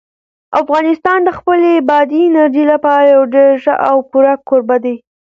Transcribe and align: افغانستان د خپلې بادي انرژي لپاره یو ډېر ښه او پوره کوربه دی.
افغانستان 0.61 1.19
د 1.23 1.29
خپلې 1.37 1.71
بادي 1.89 2.21
انرژي 2.27 2.63
لپاره 2.71 3.03
یو 3.15 3.23
ډېر 3.33 3.49
ښه 3.63 3.73
او 3.89 3.97
پوره 4.09 4.33
کوربه 4.47 4.77
دی. 4.83 4.95